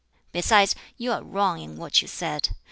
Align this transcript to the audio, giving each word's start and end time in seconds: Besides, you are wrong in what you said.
Besides, 0.31 0.73
you 0.97 1.11
are 1.11 1.21
wrong 1.21 1.59
in 1.61 1.77
what 1.77 2.01
you 2.01 2.07
said. 2.07 2.49